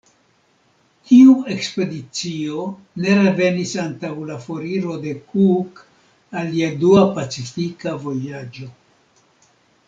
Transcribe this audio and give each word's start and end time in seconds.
Tiu 1.09 1.33
ekspedicio 1.55 2.63
ne 3.03 3.17
revenis 3.19 3.73
antaŭ 3.83 4.11
la 4.31 4.39
foriro 4.47 4.97
de 5.05 5.13
Cook 5.35 5.83
al 6.41 6.51
lia 6.57 6.73
dua 6.87 7.05
Pacifika 7.21 7.95
vojaĝo. 8.09 8.69